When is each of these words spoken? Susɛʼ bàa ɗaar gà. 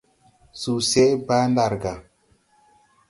Susɛʼ 0.61 1.09
bàa 1.27 1.45
ɗaar 1.55 1.73
gà. 1.81 1.93